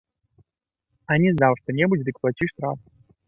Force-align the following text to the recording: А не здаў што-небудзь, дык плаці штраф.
А 1.11 1.17
не 1.25 1.29
здаў 1.35 1.53
што-небудзь, 1.61 2.05
дык 2.07 2.15
плаці 2.23 2.45
штраф. 2.55 2.79